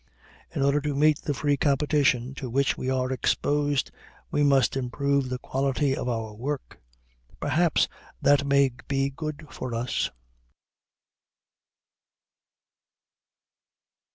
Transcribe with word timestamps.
In 0.55 0.63
order 0.63 0.81
to 0.81 0.95
meet 0.95 1.19
the 1.21 1.33
free 1.35 1.57
competition 1.57 2.33
to 2.33 2.49
which 2.49 2.75
we 2.75 2.89
are 2.89 3.11
exposed, 3.11 3.91
we 4.31 4.41
must 4.41 4.75
improve 4.75 5.29
the 5.29 5.37
quality 5.37 5.95
of 5.95 6.09
our 6.09 6.33
work. 6.33 6.79
Perhaps 7.39 7.87
that 8.19 8.43
may 8.43 8.71
be 8.87 9.11
good 9.11 9.45
for 9.51 9.75
us. 9.75 10.09